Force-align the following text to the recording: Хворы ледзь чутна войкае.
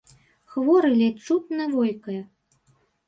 Хворы 0.53 0.89
ледзь 1.01 1.23
чутна 1.29 1.63
войкае. 1.75 2.21